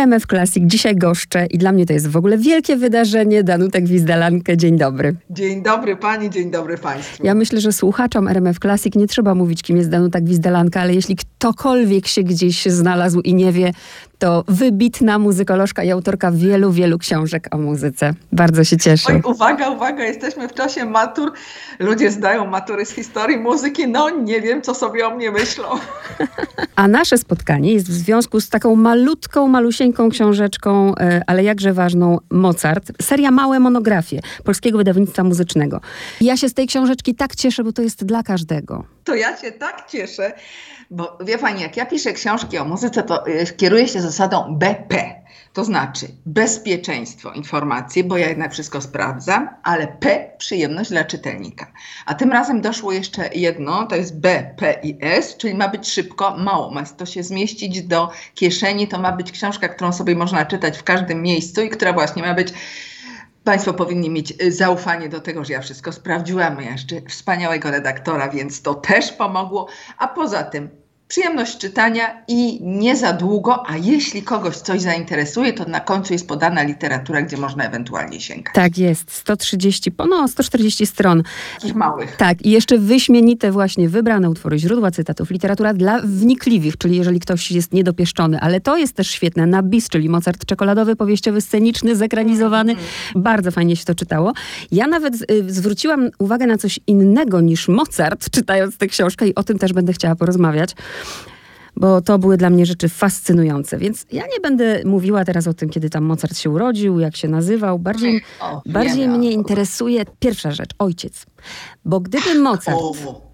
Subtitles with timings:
[0.00, 3.44] RMF Classic dzisiaj goszczę i dla mnie to jest w ogóle wielkie wydarzenie.
[3.44, 5.14] Danutek Gwizdalankę, dzień dobry.
[5.30, 7.26] Dzień dobry pani, dzień dobry państwu.
[7.26, 11.16] Ja myślę, że słuchaczom RMF Classic nie trzeba mówić, kim jest Danuta Gwizdalanka, ale jeśli
[11.16, 13.72] ktokolwiek się gdzieś znalazł i nie wie,
[14.20, 18.14] to wybitna muzykolożka i autorka wielu, wielu książek o muzyce.
[18.32, 19.12] Bardzo się cieszę.
[19.12, 21.32] Oj, uwaga, uwaga, jesteśmy w czasie matur.
[21.78, 23.88] Ludzie zdają matury z historii muzyki.
[23.88, 25.64] No nie wiem, co sobie o mnie myślą.
[26.76, 32.18] A nasze spotkanie jest w związku z taką malutką, malusieńką książeczką, e, ale jakże ważną,
[32.30, 32.92] Mozart.
[33.02, 35.80] Seria Małe monografie Polskiego Wydawnictwa Muzycznego.
[36.20, 38.84] Ja się z tej książeczki tak cieszę, bo to jest dla każdego.
[39.04, 40.32] To ja się tak cieszę,
[40.90, 45.20] bo wie pani, jak ja piszę książki o muzyce, to e, kieruję się zasadą BP.
[45.52, 51.66] To znaczy bezpieczeństwo informacji, bo ja jednak wszystko sprawdzam, ale P przyjemność dla czytelnika.
[52.06, 55.88] A tym razem doszło jeszcze jedno, to jest B, P i S, czyli ma być
[55.88, 60.46] szybko, mało, ma to się zmieścić do kieszeni, to ma być książka, którą sobie można
[60.46, 62.52] czytać w każdym miejscu i która właśnie ma być
[63.44, 66.62] Państwo powinni mieć zaufanie do tego, że ja wszystko sprawdziłam.
[66.62, 69.68] Ja jeszcze wspaniałego redaktora, więc to też pomogło.
[69.98, 70.79] A poza tym
[71.10, 76.28] przyjemność czytania i nie za długo, a jeśli kogoś coś zainteresuje, to na końcu jest
[76.28, 78.54] podana literatura, gdzie można ewentualnie sięgać.
[78.54, 81.22] Tak jest, 130, no 140 stron.
[81.54, 82.16] Takich małych.
[82.16, 87.52] Tak, i jeszcze wyśmienite właśnie wybrane utwory, źródła cytatów, literatura dla wnikliwych, czyli jeżeli ktoś
[87.52, 92.72] jest niedopieszczony, ale to jest też świetne, na bis, czyli Mozart czekoladowy, powieściowy, sceniczny, zekranizowany.
[92.72, 92.84] Mm.
[93.14, 94.32] Bardzo fajnie się to czytało.
[94.72, 99.42] Ja nawet y, zwróciłam uwagę na coś innego niż Mozart, czytając tę książkę i o
[99.42, 100.74] tym też będę chciała porozmawiać
[101.76, 103.78] bo to były dla mnie rzeczy fascynujące.
[103.78, 107.28] Więc ja nie będę mówiła teraz o tym, kiedy tam Mozart się urodził, jak się
[107.28, 107.78] nazywał.
[107.78, 111.26] Bardziej, o, bardziej mnie interesuje pierwsza rzecz, ojciec.
[111.84, 112.78] Bo gdyby Mozart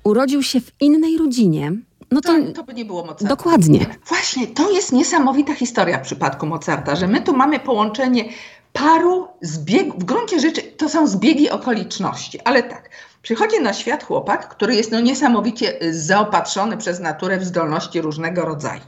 [0.05, 1.73] urodził się w innej rodzinie,
[2.11, 3.29] no to, to, to, by nie było Mozarta.
[3.29, 3.87] Dokładnie.
[4.09, 8.25] Właśnie, to jest niesamowita historia w przypadku Mozarta, że my tu mamy połączenie
[8.79, 12.91] paru zbiegów, w gruncie rzeczy to są zbiegi okoliczności, ale tak,
[13.27, 18.45] Przychodzi na świat chłopak, który jest no niesamowicie y, zaopatrzony przez naturę w zdolności różnego
[18.45, 18.81] rodzaju.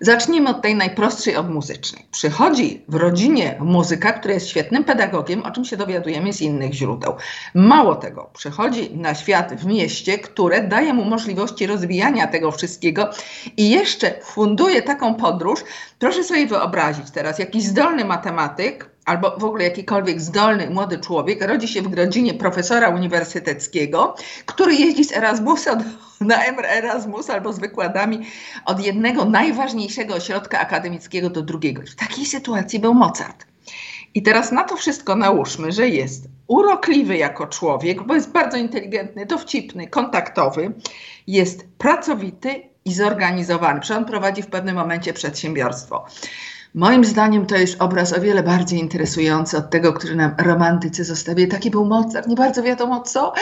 [0.00, 2.06] Zacznijmy od tej najprostszej, od muzycznej.
[2.10, 7.14] Przychodzi w rodzinie muzyka, który jest świetnym pedagogiem, o czym się dowiadujemy z innych źródeł.
[7.54, 13.10] Mało tego, przychodzi na świat w mieście, które daje mu możliwości rozwijania tego wszystkiego
[13.56, 15.60] i jeszcze funduje taką podróż.
[15.98, 21.68] Proszę sobie wyobrazić teraz, jakiś zdolny matematyk albo w ogóle jakikolwiek zdolny młody człowiek rodzi
[21.68, 24.14] się w rodzinie profesora uniwersyteckiego,
[24.46, 25.78] który jeździ z Erasmusa
[26.20, 28.26] na Erasmus albo z wykładami
[28.64, 31.82] od jednego najważniejszego ośrodka akademickiego do drugiego.
[31.82, 33.46] W takiej sytuacji był Mozart.
[34.14, 39.26] I teraz na to wszystko nałóżmy, że jest urokliwy jako człowiek, bo jest bardzo inteligentny,
[39.26, 40.72] dowcipny, kontaktowy,
[41.26, 43.80] jest pracowity i zorganizowany.
[43.80, 46.06] Przecież on prowadzi w pewnym momencie przedsiębiorstwo.
[46.74, 51.48] Moim zdaniem to jest obraz o wiele bardziej interesujący od tego, który nam romantycy zostawili.
[51.48, 53.32] Taki był Mozart, nie bardzo wiadomo co.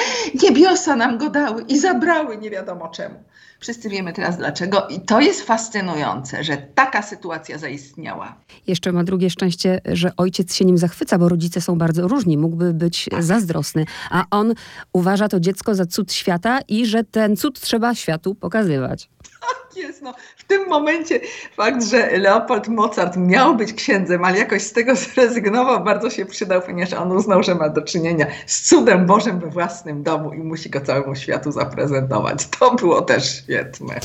[0.43, 3.15] Niebiosa nam go dały i zabrały nie wiadomo czemu.
[3.61, 8.35] Wszyscy wiemy teraz dlaczego i to jest fascynujące, że taka sytuacja zaistniała.
[8.67, 12.39] Jeszcze ma drugie szczęście, że ojciec się nim zachwyca, bo rodzice są bardzo różni.
[12.39, 13.23] Mógłby być tak.
[13.23, 14.55] zazdrosny, a on
[14.93, 19.11] uważa to dziecko za cud świata i że ten cud trzeba światu pokazywać.
[19.41, 20.15] Tak jest, no.
[20.37, 21.21] W tym momencie
[21.57, 26.63] fakt, że Leopold Mozart miał być księdzem, ale jakoś z tego zrezygnował, bardzo się przydał,
[26.63, 30.71] ponieważ on uznał, że ma do czynienia z cudem Bożym we własnym domu i musi
[30.71, 32.47] go całemu światu zaprezentować.
[32.59, 34.01] To było też świetne.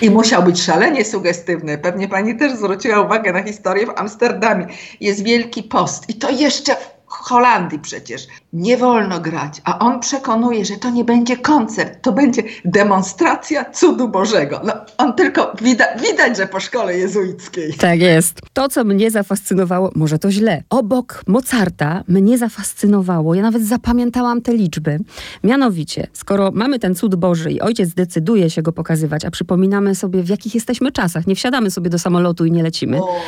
[0.00, 1.78] I musiał być szalenie sugestywny.
[1.78, 4.66] Pewnie pani też zwróciła uwagę na historię w Amsterdamie.
[5.00, 6.76] Jest Wielki Post i to jeszcze
[7.08, 12.42] Holandii przecież nie wolno grać, a on przekonuje, że to nie będzie koncert, to będzie
[12.64, 14.60] demonstracja cudu Bożego.
[14.64, 17.74] No, on tylko widać, widać, że po szkole jezuickiej.
[17.74, 18.40] Tak jest.
[18.52, 20.62] To, co mnie zafascynowało, może to źle.
[20.70, 24.98] Obok Mozarta mnie zafascynowało, ja nawet zapamiętałam te liczby.
[25.44, 30.22] Mianowicie, skoro mamy ten cud Boży i ojciec decyduje się go pokazywać, a przypominamy sobie,
[30.22, 32.98] w jakich jesteśmy czasach, nie wsiadamy sobie do samolotu i nie lecimy.
[32.98, 33.20] O.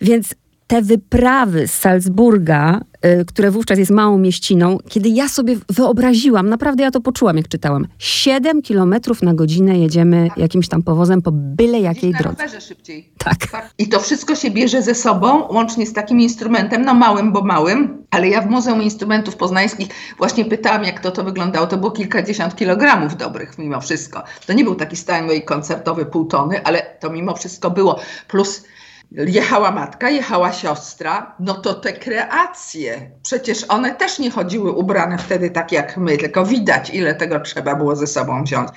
[0.00, 0.34] Więc
[0.66, 2.80] te wyprawy z Salzburga,
[3.20, 7.48] y, które wówczas jest małą mieściną, kiedy ja sobie wyobraziłam, naprawdę ja to poczułam, jak
[7.48, 12.46] czytałam, 7 kilometrów na godzinę jedziemy jakimś tam powozem po byle jakiej na drodze.
[12.46, 13.10] Na szybciej.
[13.18, 13.46] Tak.
[13.46, 13.70] tak.
[13.78, 18.06] I to wszystko się bierze ze sobą, łącznie z takim instrumentem, no małym, bo małym,
[18.10, 21.66] ale ja w Muzeum Instrumentów Poznańskich właśnie pytałam, jak to to wyglądało.
[21.66, 24.22] To było kilkadziesiąt kilogramów dobrych mimo wszystko.
[24.46, 28.00] To nie był taki Steinway koncertowy pół tony, ale to mimo wszystko było.
[28.28, 28.64] Plus
[29.12, 35.50] jechała matka, jechała siostra, no to te kreacje, przecież one też nie chodziły ubrane wtedy
[35.50, 38.68] tak jak my, tylko widać, ile tego trzeba było ze sobą wziąć.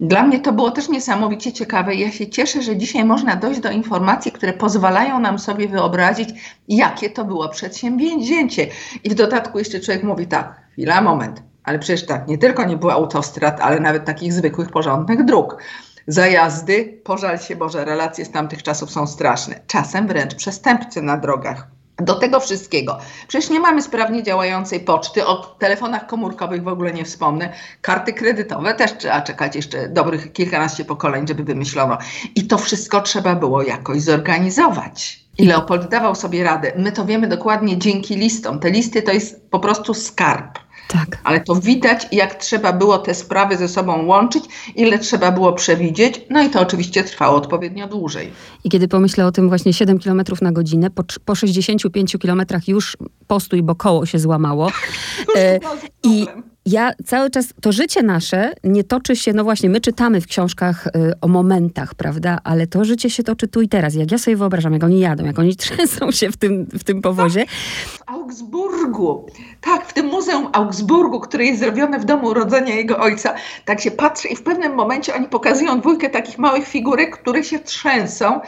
[0.00, 1.94] Dla mnie to było też niesamowicie ciekawe.
[1.94, 6.28] Ja się cieszę, że dzisiaj można dojść do informacji, które pozwalają nam sobie wyobrazić,
[6.68, 8.66] jakie to było przedsięwzięcie.
[9.04, 12.76] I w dodatku jeszcze człowiek mówi tak, chwila, moment, ale przecież tak, nie tylko nie
[12.76, 15.56] było autostrad, ale nawet takich zwykłych, porządnych dróg.
[16.10, 19.60] Zajazdy, pożal się Boże, relacje z tamtych czasów są straszne.
[19.66, 21.66] Czasem wręcz przestępcy na drogach.
[21.98, 22.98] Do tego wszystkiego.
[23.28, 27.52] Przecież nie mamy sprawnie działającej poczty, o telefonach komórkowych w ogóle nie wspomnę.
[27.80, 31.98] Karty kredytowe też trzeba czekać jeszcze dobrych kilkanaście pokoleń, żeby wymyślono.
[32.34, 35.24] I to wszystko trzeba było jakoś zorganizować.
[35.38, 36.72] I Leopold dawał sobie radę.
[36.76, 38.60] My to wiemy dokładnie dzięki listom.
[38.60, 40.58] Te listy to jest po prostu skarb.
[40.88, 41.18] Tak.
[41.24, 44.44] Ale to widać, jak trzeba było te sprawy ze sobą łączyć,
[44.76, 48.30] ile trzeba było przewidzieć, no i to oczywiście trwało odpowiednio dłużej.
[48.64, 52.96] I kiedy pomyślę o tym właśnie 7 km na godzinę, po, po 65 km już
[53.26, 54.70] postój, bo koło się złamało.
[55.36, 55.60] e,
[56.02, 56.26] I
[56.70, 60.86] ja cały czas, to życie nasze nie toczy się, no właśnie, my czytamy w książkach
[60.86, 63.94] y, o momentach, prawda, ale to życie się toczy tu i teraz.
[63.94, 67.02] Jak ja sobie wyobrażam, jak oni jadą, jak oni trzęsą się w tym, w tym
[67.02, 67.46] powozie.
[67.86, 69.26] W Augsburgu,
[69.60, 73.34] tak, w tym Muzeum Augsburgu, które jest zrobione w domu urodzenia jego ojca,
[73.64, 77.58] tak się patrzy i w pewnym momencie oni pokazują dwójkę takich małych figurek, które się
[77.58, 78.40] trzęsą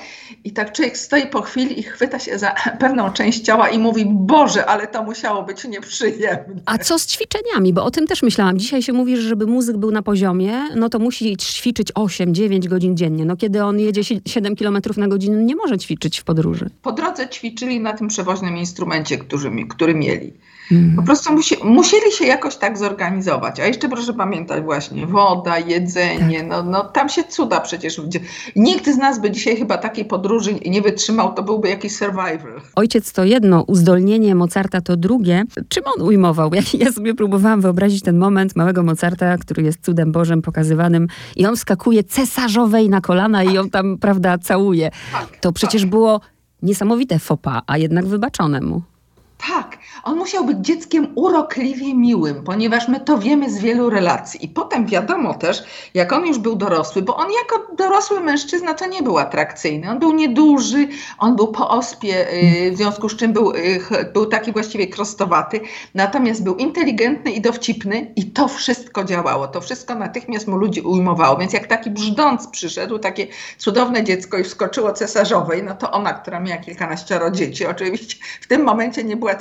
[0.45, 4.05] i tak człowiek stoi po chwili i chwyta się za pewną część ciała i mówi,
[4.07, 6.61] Boże, ale to musiało być nieprzyjemne.
[6.67, 7.73] A co z ćwiczeniami?
[7.73, 8.59] Bo o tym też myślałam.
[8.59, 12.97] Dzisiaj się mówi, że żeby muzyk był na poziomie, no to musi ćwiczyć 8-9 godzin
[12.97, 13.25] dziennie.
[13.25, 16.71] No kiedy on jedzie 7 km na godzinę, nie może ćwiczyć w podróży.
[16.83, 20.33] Po drodze ćwiczyli na tym przewoźnym instrumencie, który, który mieli.
[20.73, 20.97] Mhm.
[20.97, 23.61] Po prostu musi, musieli się jakoś tak zorganizować.
[23.61, 26.49] A jeszcze proszę pamiętać właśnie, woda, jedzenie, tak.
[26.49, 28.01] no, no tam się cuda przecież.
[28.57, 32.61] Nikt z nas by dzisiaj chyba takiej podróży nie wytrzymał, to byłby jakiś survival.
[32.77, 35.45] Ojciec to jedno, uzdolnienie Mozarta to drugie.
[35.69, 36.51] Czym on ujmował?
[36.55, 41.07] Ja, ja sobie próbowałam wyobrazić ten moment małego Mozarta, który jest cudem Bożym pokazywanym
[41.37, 44.91] i on wskakuje cesarzowej na kolana i ją tam, prawda, całuje.
[45.41, 46.21] To przecież było
[46.63, 48.83] niesamowite fopa, a jednak wybaczone mu.
[49.49, 54.45] Tak, on musiał być dzieckiem urokliwie miłym, ponieważ my to wiemy z wielu relacji.
[54.45, 55.63] I potem wiadomo też,
[55.95, 59.91] jak on już był dorosły, bo on jako dorosły mężczyzna to nie był atrakcyjny.
[59.91, 60.89] On był nieduży,
[61.19, 63.81] on był po ospie, y, w związku z czym był, y,
[64.13, 65.61] był taki właściwie krostowaty,
[65.95, 69.49] natomiast był inteligentny i dowcipny i to wszystko działało.
[69.49, 71.37] To wszystko natychmiast mu ludzi ujmowało.
[71.37, 73.27] Więc jak taki brzdąc przyszedł, takie
[73.59, 78.65] cudowne dziecko i wskoczyło cesarzowej, no to ona, która miała kilkanaścioro dzieci, oczywiście w tym
[78.65, 79.37] momencie nie była była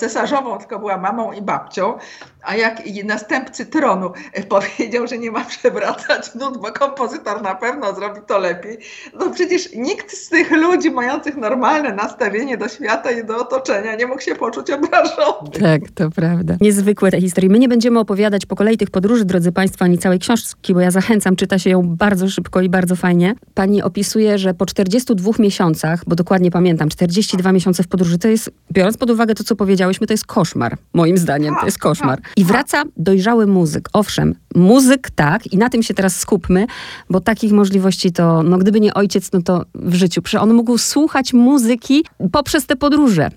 [0.50, 1.98] cesarzową, tylko była mamą i babcią,
[2.44, 4.12] a jak następcy tronu
[4.50, 8.78] powiedział, że nie ma przewracać nut, bo kompozytor na pewno zrobi to lepiej,
[9.20, 14.08] no przecież nikt z tych ludzi mających normalne nastawienie do świata i do otoczenia nie
[14.08, 15.50] mógł się poczuć obrażony.
[15.62, 16.56] Tak, to prawda.
[16.62, 17.50] Niezwykłe te historie.
[17.50, 20.92] My nie będziemy opowiadać po kolei tych podróży, drodzy Państwo, ani całej książki, bo ja
[20.92, 23.36] zachęcam, czyta się ją bardzo szybko i bardzo fajnie.
[23.54, 28.52] Pani opisuje, że po 42 miesiącach, bo dokładnie pamiętam, 42 miesiące w podróży, to jest,
[28.72, 30.78] biorąc pod uwagę to, co powiedziałyśmy, to jest koszmar.
[30.94, 32.22] Moim zdaniem, to jest koszmar.
[32.36, 33.90] I wraca dojrzały muzyk.
[33.94, 36.68] Owszem, muzyk tak, i na tym się teraz skupmy,
[37.10, 40.22] bo takich możliwości to, no gdyby nie ojciec, no to w życiu.
[40.22, 43.30] Przecież on mógł słuchać muzyki poprzez te podróże.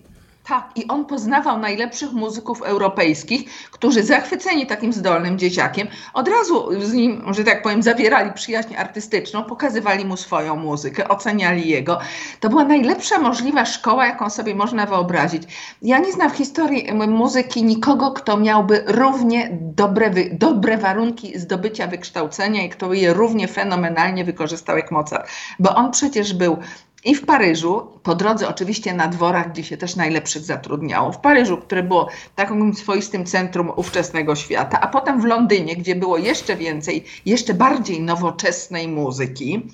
[0.48, 6.92] Tak, i on poznawał najlepszych muzyków europejskich, którzy zachwyceni takim zdolnym dzieciakiem, od razu z
[6.92, 11.98] nim, że tak powiem, zawierali przyjaźń artystyczną, pokazywali mu swoją muzykę, oceniali jego.
[12.40, 15.42] To była najlepsza możliwa szkoła, jaką sobie można wyobrazić.
[15.82, 22.64] Ja nie znam w historii muzyki nikogo, kto miałby równie dobre, dobre warunki zdobycia wykształcenia
[22.64, 26.56] i kto je równie fenomenalnie wykorzystał jak Mozart, bo on przecież był
[27.04, 31.12] i w Paryżu, po drodze oczywiście na dworach, gdzie się też najlepszych zatrudniało.
[31.12, 36.18] W Paryżu, które było takim swoistym centrum ówczesnego świata, a potem w Londynie, gdzie było
[36.18, 39.68] jeszcze więcej, jeszcze bardziej nowoczesnej muzyki.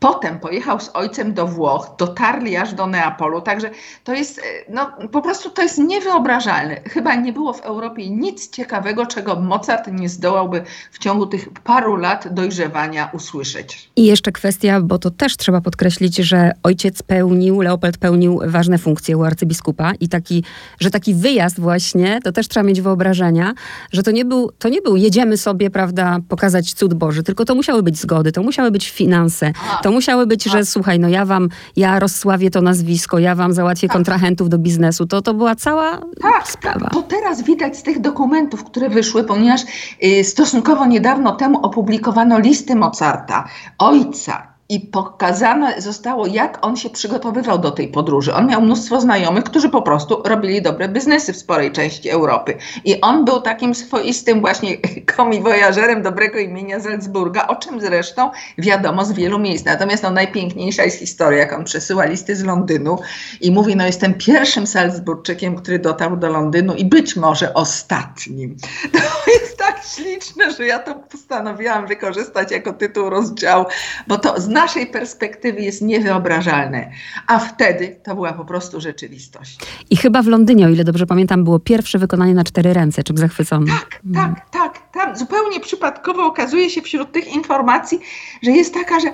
[0.00, 3.70] Potem pojechał z ojcem do Włoch, dotarli aż do Neapolu, także
[4.04, 6.80] to jest, e, no po prostu to jest niewyobrażalne.
[6.88, 11.96] Chyba nie było w Europie nic ciekawego, czego Mozart nie zdołałby w ciągu tych paru
[11.96, 13.90] lat dojrzewania usłyszeć.
[13.96, 19.16] I jeszcze kwestia, bo to też trzeba podkreślić, że ojciec pełnił, Leopold pełnił ważne funkcje
[19.16, 20.44] u arcybiskupa i taki,
[20.80, 23.54] że taki wyjazd właśnie, to też trzeba mieć wyobrażenia,
[23.92, 27.54] że to nie był, to nie był jedziemy sobie, prawda, pokazać cud Boży, tylko to
[27.54, 29.52] musiały być zgody, to musiały być finanse,
[29.82, 30.64] to to musiały być, że tak.
[30.64, 33.96] słuchaj, no ja wam, ja rozsławię to nazwisko, ja wam załatwię tak.
[33.96, 35.06] kontrahentów do biznesu.
[35.06, 36.88] To, to była cała tak, sprawa.
[36.88, 39.60] To teraz widać z tych dokumentów, które wyszły, ponieważ
[40.04, 47.58] y, stosunkowo niedawno temu opublikowano listy Mozarta, ojca i pokazane zostało, jak on się przygotowywał
[47.58, 48.34] do tej podróży.
[48.34, 52.54] On miał mnóstwo znajomych, którzy po prostu robili dobre biznesy w sporej części Europy.
[52.84, 54.76] I on był takim swoistym właśnie
[55.16, 59.64] komiwojażerem dobrego imienia Salzburga, o czym zresztą wiadomo z wielu miejsc.
[59.64, 62.98] Natomiast no, najpiękniejsza jest historia, jak on przesyła listy z Londynu
[63.40, 68.56] i mówi, no jestem pierwszym Salzburczykiem, który dotarł do Londynu i być może ostatnim.
[68.92, 73.64] To jest tak śliczne, że ja to postanowiłam wykorzystać jako tytuł rozdziału,
[74.06, 76.90] bo to z naszej perspektywy jest niewyobrażalne.
[77.26, 79.58] A wtedy to była po prostu rzeczywistość.
[79.90, 83.02] I chyba w Londynie, o ile dobrze pamiętam, było pierwsze wykonanie na cztery ręce.
[83.02, 83.66] Czym zachwycony?
[83.66, 84.92] Tak, tak, tak.
[84.92, 88.00] Tam zupełnie przypadkowo okazuje się wśród tych informacji,
[88.42, 89.12] że jest taka, że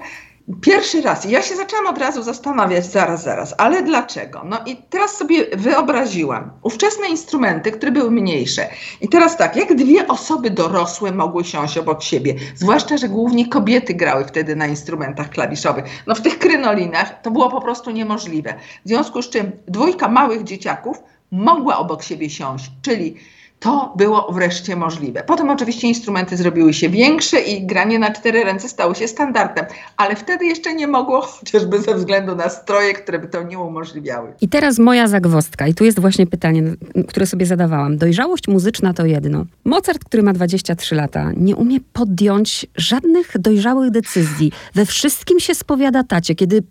[0.60, 1.24] Pierwszy raz.
[1.24, 4.42] Ja się zaczęłam od razu zastanawiać, zaraz, zaraz, ale dlaczego?
[4.44, 8.68] No i teraz sobie wyobraziłam ówczesne instrumenty, które były mniejsze.
[9.00, 13.94] I teraz tak, jak dwie osoby dorosłe mogły siąść obok siebie, zwłaszcza, że głównie kobiety
[13.94, 15.84] grały wtedy na instrumentach klawiszowych.
[16.06, 18.54] No w tych krynolinach to było po prostu niemożliwe.
[18.84, 23.16] W związku z czym dwójka małych dzieciaków mogła obok siebie siąść, czyli
[23.60, 25.22] to było wreszcie możliwe.
[25.26, 30.16] Potem oczywiście instrumenty zrobiły się większe i granie na cztery ręce stało się standardem, ale
[30.16, 34.32] wtedy jeszcze nie mogło, chociażby ze względu na stroje, które by to nie umożliwiały.
[34.40, 36.62] I teraz moja zagwostka, i tu jest właśnie pytanie,
[37.08, 37.96] które sobie zadawałam.
[37.96, 39.44] Dojrzałość muzyczna to jedno.
[39.64, 44.52] Mozart, który ma 23 lata, nie umie podjąć żadnych dojrzałych decyzji.
[44.74, 46.34] We wszystkim się spowiada tacie.
[46.34, 46.62] Kiedy,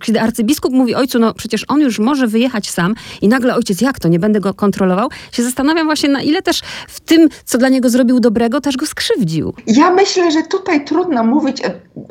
[0.00, 3.98] kiedy arcybiskup mówi ojcu, no przecież on już może wyjechać sam i nagle ojciec, jak
[3.98, 7.68] to, nie będę go kontrolował, się zastanawiam właśnie na ile też w tym, co dla
[7.68, 9.54] niego zrobił dobrego, też go skrzywdził.
[9.66, 11.62] Ja myślę, że tutaj trudno mówić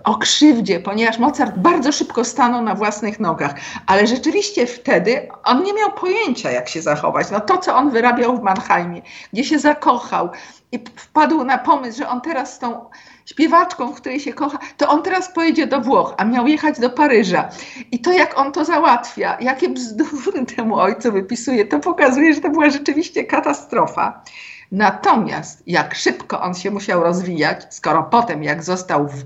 [0.04, 3.54] o krzywdzie, ponieważ Mozart bardzo szybko stanął na własnych nogach,
[3.88, 7.28] ale rzeczywiście wtedy on nie miał pojęcia, jak się zachować.
[7.32, 9.02] No to, co on wyrabiał w Mannheimie,
[9.34, 10.30] gdzie się zakochał
[10.72, 12.86] i wpadł na pomysł, że on teraz z tą
[13.26, 16.90] śpiewaczką, w której się kocha, to on teraz pojedzie do Włoch, a miał jechać do
[16.90, 17.50] Paryża.
[17.92, 22.50] I to, jak on to załatwia, jakie bzdury temu ojcu wypisuje, to pokazuje, że to
[22.50, 24.24] była rzeczywiście katastrofa.
[24.72, 29.26] Natomiast jak szybko on się musiał rozwijać, skoro potem, jak został w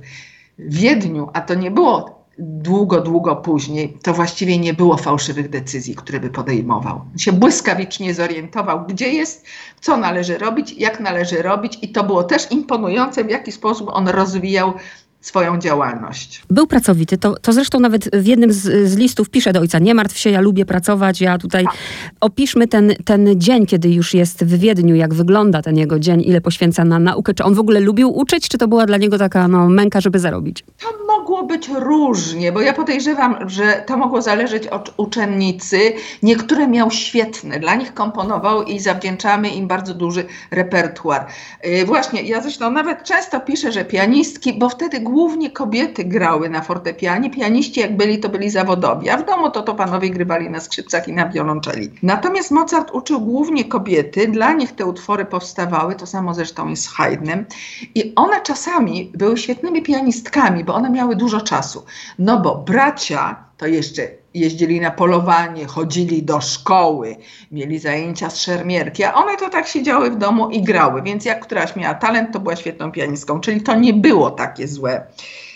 [0.60, 6.20] Wiedniu, a to nie było długo, długo później, to właściwie nie było fałszywych decyzji, które
[6.20, 7.02] by podejmował.
[7.18, 9.46] Się błyskawicznie zorientował, gdzie jest,
[9.82, 14.08] co należy robić, jak należy robić, i to było też imponujące, w jaki sposób on
[14.08, 14.74] rozwijał
[15.22, 16.44] swoją działalność.
[16.50, 19.96] Był pracowity, to, to zresztą nawet w jednym z, z, listów pisze do ojca, nie
[19.96, 21.64] martw się, ja lubię pracować, ja tutaj...
[21.64, 21.74] Tak.
[22.22, 26.42] Opiszmy ten, ten dzień, kiedy już jest w Wiedniu, jak wygląda ten jego dzień, ile
[26.42, 29.48] poświęca na naukę, czy on w ogóle lubił uczyć, czy to była dla niego taka
[29.48, 30.64] no, męka, żeby zarobić?
[30.82, 30.99] To
[31.30, 35.94] mogło być różnie, bo ja podejrzewam, że to mogło zależeć od uczennicy.
[36.24, 41.26] Niektóre miał świetne, dla nich komponował i zawdzięczamy im bardzo duży repertuar.
[41.64, 46.62] Yy, właśnie, ja zresztą nawet często piszę, że pianistki, bo wtedy głównie kobiety grały na
[46.62, 50.60] fortepianie, pianiści jak byli, to byli zawodowi, a w domu to to panowie grywali na
[50.60, 51.90] skrzypcach i na wiolonczeli.
[52.04, 56.88] Natomiast Mozart uczył głównie kobiety, dla nich te utwory powstawały, to samo zresztą jest z
[56.88, 57.46] Haydnem
[57.96, 61.86] i one czasami były świetnymi pianistkami, bo one miały dużo czasu.
[62.20, 67.16] No bo bracia to jeszcze jeździli na polowanie, chodzili do szkoły,
[67.52, 71.40] mieli zajęcia z szermierki, a one to tak siedziały w domu i grały, więc jak
[71.40, 75.08] któraś miała talent, to była świetną pianistką, czyli to nie było takie złe.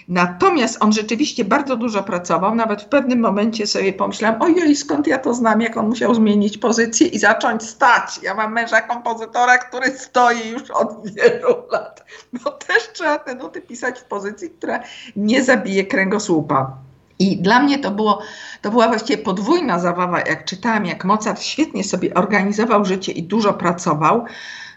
[0.07, 2.55] Natomiast on rzeczywiście bardzo dużo pracował.
[2.55, 6.57] Nawet w pewnym momencie sobie pomyślałam, ojej, skąd ja to znam, jak on musiał zmienić
[6.57, 8.19] pozycję i zacząć stać.
[8.23, 12.05] Ja mam męża kompozytora, który stoi już od wielu lat.
[12.43, 14.79] Bo też trzeba te nuty pisać w pozycji, która
[15.15, 16.77] nie zabije kręgosłupa.
[17.19, 18.21] I dla mnie to, było,
[18.61, 23.53] to była właściwie podwójna zabawa, jak czytałam, jak Mozart świetnie sobie organizował życie i dużo
[23.53, 24.25] pracował,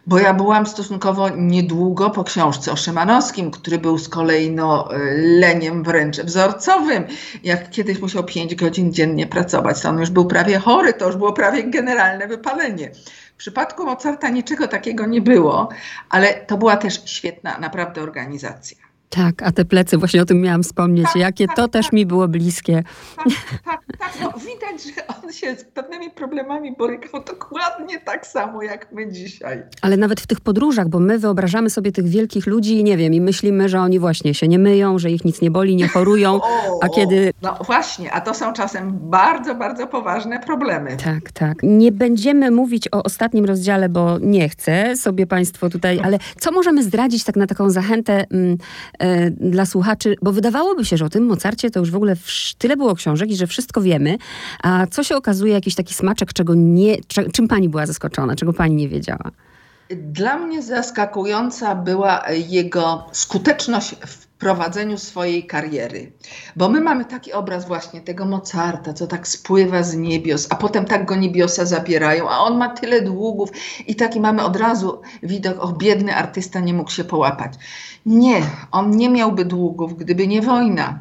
[0.07, 5.83] bo ja byłam stosunkowo niedługo po książce o Szymanowskim, który był z kolei no, leniem
[5.83, 7.05] wręcz wzorcowym.
[7.45, 11.17] Jak kiedyś musiał 5 godzin dziennie pracować, to on już był prawie chory, to już
[11.17, 12.91] było prawie generalne wypalenie.
[13.35, 15.69] W przypadku Mozarta niczego takiego nie było,
[16.11, 18.86] ale to była też świetna naprawdę organizacja.
[19.11, 21.73] Tak, a te plecy, właśnie o tym miałam wspomnieć, tak, jakie tak, to tak.
[21.73, 22.83] też mi było bliskie.
[23.65, 24.13] Tak, tak.
[24.23, 29.63] No, widać, że on się z pewnymi problemami borykał dokładnie tak samo jak my dzisiaj.
[29.83, 33.21] Ale nawet w tych podróżach, bo my wyobrażamy sobie tych wielkich ludzi, nie wiem, i
[33.21, 36.81] myślimy, że oni właśnie się nie myją, że ich nic nie boli, nie chorują, o,
[36.83, 37.33] a kiedy...
[37.43, 40.97] No właśnie, a to są czasem bardzo, bardzo poważne problemy.
[41.05, 41.59] Tak, tak.
[41.63, 46.83] Nie będziemy mówić o ostatnim rozdziale, bo nie chcę sobie Państwo tutaj, ale co możemy
[46.83, 48.25] zdradzić tak na taką zachętę...
[48.31, 48.59] Mm,
[49.31, 52.17] dla słuchaczy, bo wydawałoby się, że o tym Mozarcie to już w ogóle
[52.59, 54.19] tyle było książek i że wszystko wiemy,
[54.63, 56.97] a co się okazuje, jakiś taki smaczek, czego nie,
[57.33, 59.31] czym pani była zaskoczona, czego pani nie wiedziała?
[59.91, 66.13] Dla mnie zaskakująca była jego skuteczność w prowadzeniu swojej kariery.
[66.57, 70.85] Bo my mamy taki obraz właśnie tego Mozarta, co tak spływa z niebios, a potem
[70.85, 73.51] tak go niebiosa zabierają, a on ma tyle długów
[73.87, 77.53] i taki mamy od razu widok, o biedny artysta nie mógł się połapać.
[78.07, 80.99] Nie, on nie miałby długów, gdyby nie wojna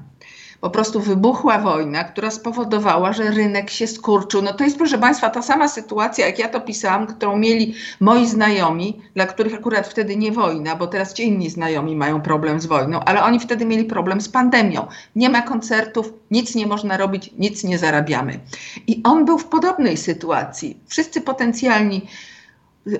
[0.61, 4.41] po prostu wybuchła wojna, która spowodowała, że rynek się skurczył.
[4.41, 8.27] No to jest, proszę Państwa, ta sama sytuacja, jak ja to pisałam, którą mieli moi
[8.27, 12.65] znajomi, dla których akurat wtedy nie wojna, bo teraz ci inni znajomi mają problem z
[12.65, 14.87] wojną, ale oni wtedy mieli problem z pandemią.
[15.15, 18.39] Nie ma koncertów, nic nie można robić, nic nie zarabiamy.
[18.87, 20.79] I on był w podobnej sytuacji.
[20.87, 22.01] Wszyscy potencjalni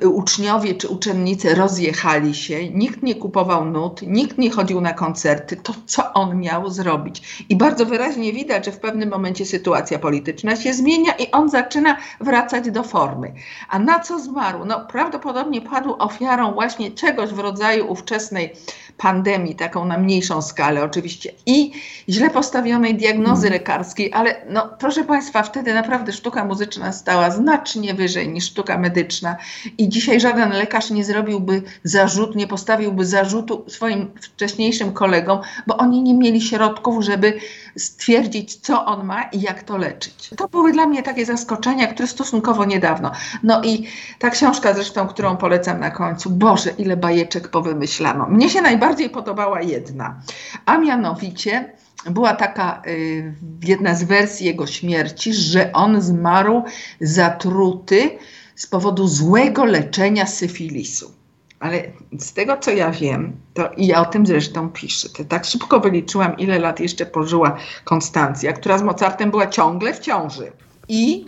[0.03, 5.73] uczniowie czy uczennice rozjechali się, nikt nie kupował nut, nikt nie chodził na koncerty, to
[5.85, 7.45] co on miał zrobić?
[7.49, 11.97] I bardzo wyraźnie widać, że w pewnym momencie sytuacja polityczna się zmienia i on zaczyna
[12.19, 13.33] wracać do formy.
[13.69, 14.65] A na co zmarł?
[14.65, 18.53] No prawdopodobnie padł ofiarą właśnie czegoś w rodzaju ówczesnej
[18.97, 21.71] pandemii, taką na mniejszą skalę oczywiście, i
[22.09, 23.59] źle postawionej diagnozy mm.
[23.59, 29.35] lekarskiej, ale no proszę Państwa, wtedy naprawdę sztuka muzyczna stała znacznie wyżej niż sztuka medyczna
[29.77, 36.03] i dzisiaj żaden lekarz nie zrobiłby zarzut, nie postawiłby zarzutu swoim wcześniejszym kolegom, bo oni
[36.03, 37.39] nie mieli środków, żeby
[37.77, 40.29] stwierdzić, co on ma i jak to leczyć.
[40.37, 43.11] To były dla mnie takie zaskoczenia, które stosunkowo niedawno.
[43.43, 43.87] No i
[44.19, 48.27] ta książka zresztą, którą polecam na końcu, Boże, ile bajeczek powymyślano.
[48.27, 50.21] Mnie się najbardziej podobała jedna,
[50.65, 51.73] a mianowicie
[52.09, 56.63] była taka y, jedna z wersji jego śmierci, że on zmarł
[57.01, 58.17] zatruty
[58.55, 61.11] z powodu złego leczenia syfilisu.
[61.59, 61.83] Ale
[62.19, 65.79] z tego, co ja wiem, to i ja o tym zresztą piszę, to tak szybko
[65.79, 70.51] wyliczyłam, ile lat jeszcze pożyła Konstancja, która z Mozartem była ciągle w ciąży.
[70.87, 71.25] I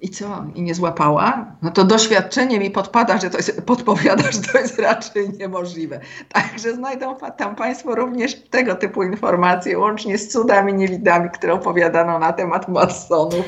[0.00, 0.44] i co?
[0.54, 1.56] I nie złapała?
[1.62, 6.00] No to doświadczenie mi podpada, że to jest, podpowiada, że to jest raczej niemożliwe.
[6.28, 12.32] Także znajdą tam Państwo również tego typu informacje, łącznie z cudami niewidami, które opowiadano na
[12.32, 13.44] temat masonów.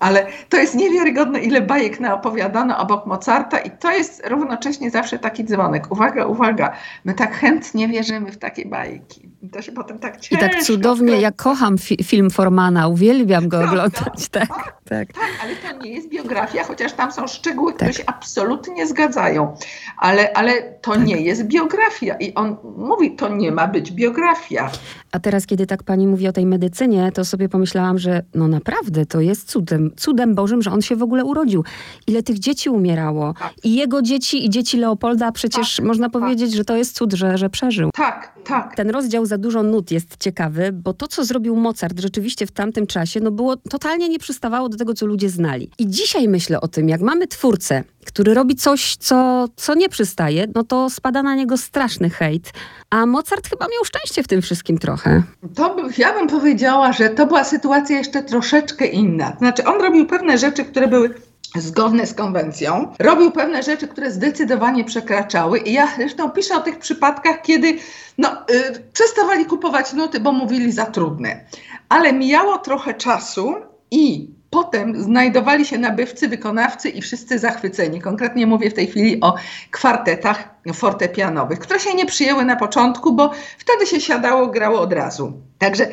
[0.00, 5.44] Ale to jest niewiarygodne, ile bajek naopowiadano obok Mozarta i to jest równocześnie zawsze taki
[5.44, 5.92] dzwonek.
[5.92, 6.72] Uwaga, uwaga,
[7.04, 9.30] my tak chętnie wierzymy w takie bajki.
[9.42, 10.46] I to się potem tak ciężko...
[10.46, 13.72] I tak cudownie, ja kocham fi film Formana, uwielbiam go Prawda?
[13.72, 14.28] oglądać.
[14.28, 15.12] Tak, tak, tak.
[15.12, 17.98] tak, ale to nie jest biografia, chociaż tam są szczegóły, które tak.
[17.98, 19.54] się absolutnie zgadzają.
[19.96, 21.04] Ale, ale to tak.
[21.06, 22.14] nie jest biografia.
[22.14, 24.70] I on mówi, to nie ma być biografia.
[25.12, 29.06] A teraz, kiedy tak pani mówi o tej medycynie, to sobie pomyślałam, że no naprawdę
[29.06, 31.64] to jest cudem, cudem Bożym, że on się w ogóle urodził.
[32.06, 33.34] Ile tych dzieci umierało.
[33.38, 33.52] Tak.
[33.64, 36.22] I jego dzieci, i dzieci Leopolda, przecież tak, można tak.
[36.22, 37.90] powiedzieć, że to jest cud, że, że przeżył.
[37.94, 38.76] Tak, tak.
[38.76, 42.86] Ten rozdział za dużo nut jest ciekawy, bo to, co zrobił Mozart rzeczywiście w tamtym
[42.86, 45.70] czasie, no było totalnie nie przystawało do tego, co ludzie znali.
[45.78, 50.46] I dzisiaj myślę o tym, jak mamy twórcę, który robi coś, co, co nie przystaje,
[50.54, 52.52] no to spada na niego straszny hejt.
[52.90, 55.22] A Mozart chyba miał szczęście w tym wszystkim trochę.
[55.54, 59.36] To ja bym powiedziała, że to była sytuacja jeszcze troszeczkę inna.
[59.38, 61.14] Znaczy, on robił pewne rzeczy, które były
[61.54, 62.94] zgodne z konwencją.
[62.98, 67.78] Robił pewne rzeczy, które zdecydowanie przekraczały i ja zresztą piszę o tych przypadkach, kiedy
[68.18, 71.44] no, yy, przestawali kupować nuty, bo mówili za trudne.
[71.88, 73.54] Ale mijało trochę czasu
[73.90, 78.00] i Potem znajdowali się nabywcy, wykonawcy i wszyscy zachwyceni.
[78.00, 79.34] Konkretnie mówię w tej chwili o
[79.70, 85.32] kwartetach fortepianowych, które się nie przyjęły na początku, bo wtedy się siadało, grało od razu.
[85.58, 85.88] Także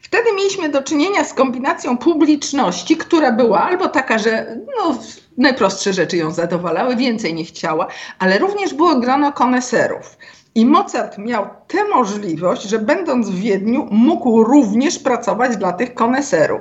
[0.00, 4.98] wtedy mieliśmy do czynienia z kombinacją publiczności, która była albo taka, że no,
[5.38, 7.86] najprostsze rzeczy ją zadowalały, więcej nie chciała,
[8.18, 10.16] ale również było grono koneserów.
[10.54, 16.60] I Mozart miał tę możliwość, że będąc w Wiedniu, mógł również pracować dla tych koneserów.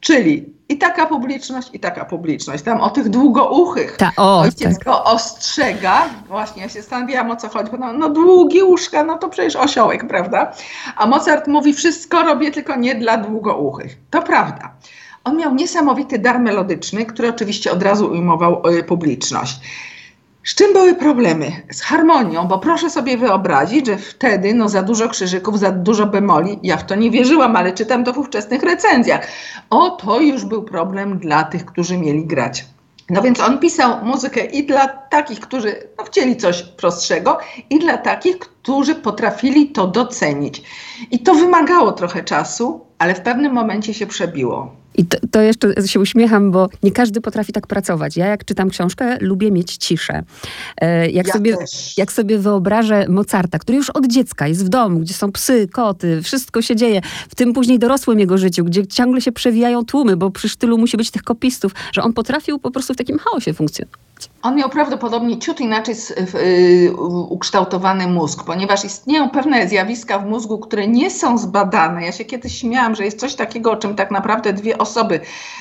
[0.00, 2.64] Czyli i taka publiczność, i taka publiczność.
[2.64, 3.96] Tam o tych długouchych.
[3.96, 4.84] Ta, o, Ojciec tak.
[4.84, 6.08] go ostrzega.
[6.28, 7.70] Właśnie ja się zastanawiałam o co chodzi.
[7.70, 10.52] Bo no, no długie uszka, no to przecież osiołek, prawda?
[10.96, 13.96] A Mozart mówi, wszystko robię, tylko nie dla długouchych.
[14.10, 14.74] To prawda.
[15.24, 19.60] On miał niesamowity dar melodyczny, który oczywiście od razu ujmował y, publiczność.
[20.46, 21.52] Z czym były problemy?
[21.70, 26.58] Z harmonią, bo proszę sobie wyobrazić, że wtedy no, za dużo krzyżyków, za dużo bemoli,
[26.62, 29.26] ja w to nie wierzyłam, ale czytam to w ówczesnych recenzjach.
[29.70, 32.64] O, to już był problem dla tych, którzy mieli grać.
[33.10, 37.38] No więc on pisał muzykę i dla takich, którzy no, chcieli coś prostszego,
[37.70, 40.62] i dla takich, którzy potrafili to docenić.
[41.10, 44.76] I to wymagało trochę czasu, ale w pewnym momencie się przebiło.
[44.96, 48.16] I to, to, jeszcze się uśmiecham, bo nie każdy potrafi tak pracować.
[48.16, 50.22] Ja jak czytam książkę, lubię mieć ciszę.
[50.80, 51.56] E, jak, ja sobie,
[51.96, 56.22] jak sobie wyobrażę Mozarta, który już od dziecka jest w domu, gdzie są psy, koty,
[56.22, 60.30] wszystko się dzieje, w tym później dorosłym jego życiu, gdzie ciągle się przewijają tłumy, bo
[60.30, 64.06] przy sztylu musi być tych kopistów, że on potrafił po prostu w takim chaosie funkcjonować.
[64.42, 65.94] On miał prawdopodobnie ciut inaczej
[66.34, 66.96] y,
[67.28, 72.04] ukształtowany mózg, ponieważ istnieją pewne zjawiska w mózgu, które nie są zbadane.
[72.04, 75.20] Ja się kiedyś śmiałam, że jest coś takiego, o czym tak naprawdę dwie osoby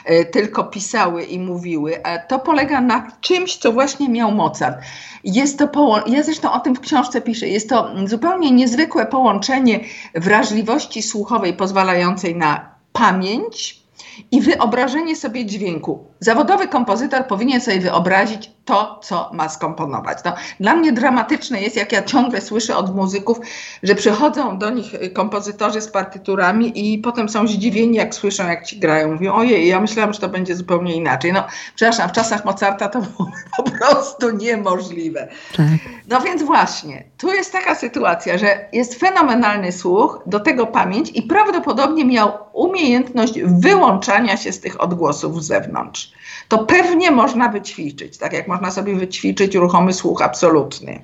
[0.09, 2.01] y, tylko pisały i mówiły.
[2.27, 4.77] To polega na czymś, co właśnie miał Mozart.
[5.23, 9.79] Jest to połączenie, ja zresztą o tym w książce piszę, jest to zupełnie niezwykłe połączenie
[10.15, 13.85] wrażliwości słuchowej pozwalającej na pamięć,
[14.31, 16.05] i wyobrażenie sobie dźwięku.
[16.25, 20.17] Zawodowy kompozytor powinien sobie wyobrazić to, co ma skomponować.
[20.25, 23.37] No, dla mnie dramatyczne jest, jak ja ciągle słyszę od muzyków,
[23.83, 28.79] że przychodzą do nich kompozytorzy z partyturami i potem są zdziwieni, jak słyszą, jak ci
[28.79, 29.11] grają.
[29.11, 31.33] Mówią, ojej, ja myślałam, że to będzie zupełnie inaczej.
[31.33, 31.43] No,
[31.75, 35.27] przepraszam, w czasach Mozarta to było po prostu niemożliwe.
[35.57, 35.67] Tak.
[36.09, 41.21] No więc właśnie, tu jest taka sytuacja, że jest fenomenalny słuch, do tego pamięć i
[41.21, 46.14] prawdopodobnie miał umiejętność wyłączania się z tych odgłosów z zewnątrz.
[46.47, 51.01] To pewnie można wyćwiczyć, tak jak można sobie wyćwiczyć ruchomy słuch absolutny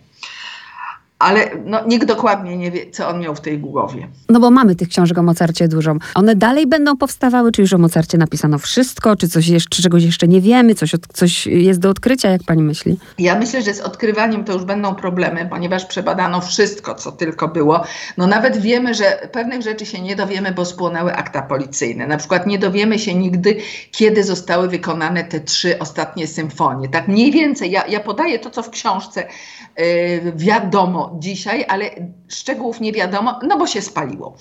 [1.22, 4.08] ale no, nikt dokładnie nie wie, co on miał w tej głowie.
[4.30, 5.96] No bo mamy tych książek o Mozarcie dużo.
[6.16, 10.04] One dalej będą powstawały, czy już o Mozarcie napisano wszystko, czy coś jeszcze, czy czegoś
[10.04, 12.98] jeszcze nie wiemy, coś, coś jest do odkrycia, jak pani myśli?
[13.20, 17.84] Ja myślę, że z odkrywaniem to już będą problemy, ponieważ przebadano wszystko, co tylko było.
[18.18, 22.08] No nawet wiemy, że pewnych rzeczy się nie dowiemy, bo spłonęły akta policyjne.
[22.08, 23.58] Na przykład nie dowiemy się nigdy,
[23.92, 26.90] kiedy zostały wykonane te trzy ostatnie symfonie.
[26.90, 29.28] Tak mniej więcej, ja, ja podaję to, co w książce
[29.78, 29.86] yy,
[30.36, 31.89] wiadomo, dzisiaj, ale
[32.28, 34.36] szczegółów nie wiadomo, no bo się spaliło.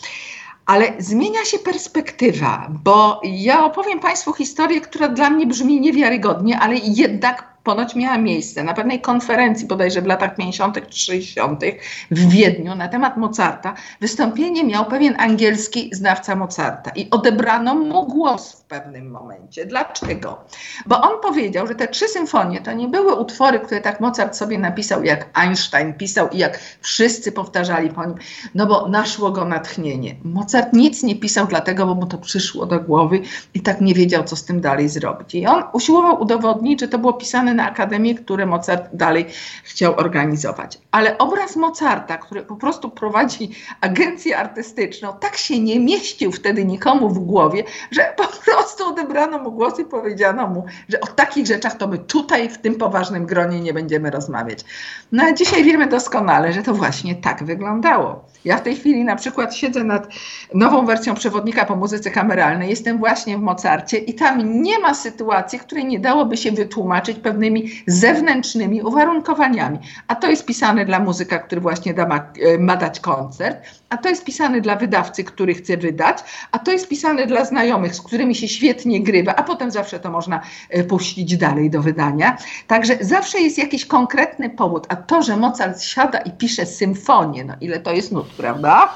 [0.66, 6.74] Ale zmienia się perspektywa, bo ja opowiem Państwu historię, która dla mnie brzmi niewiarygodnie, ale
[6.76, 11.62] jednak ponoć miała miejsce na pewnej konferencji, bodajże w latach 50., 60.
[12.10, 13.74] w Wiedniu na temat Mozarta.
[14.00, 19.66] Wystąpienie miał pewien angielski znawca Mozarta i odebrano mu głos w pewnym momencie.
[19.66, 20.38] Dlaczego?
[20.86, 24.58] Bo on powiedział, że te trzy symfonie to nie były utwory, które tak Mozart sobie
[24.58, 28.14] napisał, jak Einstein pisał i jak wszyscy powtarzali po nim,
[28.54, 30.14] no bo naszło go natchnienie.
[30.24, 33.20] Mozart nic nie pisał dlatego, bo mu to przyszło do głowy
[33.54, 35.34] i tak nie wiedział, co z tym dalej zrobić.
[35.34, 39.26] I on usiłował udowodnić, że to było pisane na Akademię, które Mozart dalej
[39.64, 40.78] chciał organizować.
[40.90, 47.08] Ale obraz Mozarta, który po prostu prowadzi agencję artystyczną, tak się nie mieścił wtedy nikomu
[47.08, 51.76] w głowie, że po prostu odebrano mu głos i powiedziano mu, że o takich rzeczach
[51.76, 54.64] to my tutaj w tym poważnym gronie nie będziemy rozmawiać.
[55.12, 58.24] No a dzisiaj wiemy doskonale, że to właśnie tak wyglądało.
[58.44, 60.08] Ja w tej chwili na przykład siedzę nad
[60.54, 65.58] nową wersją przewodnika po muzyce kameralnej, jestem właśnie w Mozarcie i tam nie ma sytuacji,
[65.58, 69.78] której nie dałoby się wytłumaczyć pewnymi zewnętrznymi uwarunkowaniami.
[70.08, 73.96] A to jest pisane dla muzyka, który właśnie da, ma, e, ma dać koncert, a
[73.96, 76.18] to jest pisane dla wydawcy, który chce wydać,
[76.52, 80.10] a to jest pisane dla znajomych, z którymi się świetnie grywa, a potem zawsze to
[80.10, 82.36] można e, puścić dalej do wydania.
[82.66, 87.54] Także zawsze jest jakiś konkretny powód, a to, że Mozart siada i pisze symfonię, no
[87.60, 88.94] ile to jest nut, prawda?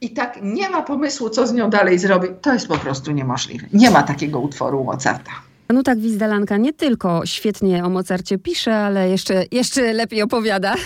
[0.00, 3.66] I tak nie ma pomysłu, co z nią dalej zrobić, to jest po prostu niemożliwe.
[3.72, 5.49] Nie ma takiego utworu Mozarta.
[5.72, 10.74] No tak, Wizdalanka nie tylko świetnie o Mozarcie pisze, ale jeszcze, jeszcze lepiej opowiada.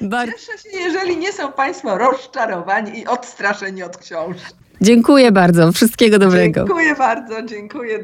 [0.00, 4.54] Cieszę się, jeżeli nie są Państwo rozczarowani i odstraszeni od książki.
[4.80, 5.72] Dziękuję bardzo.
[5.72, 6.60] Wszystkiego dobrego.
[6.60, 7.42] Dziękuję bardzo.
[7.42, 7.98] Dziękuję.